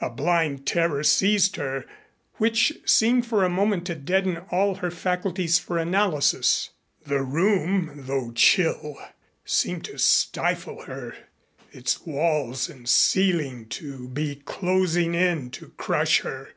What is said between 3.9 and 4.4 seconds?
deaden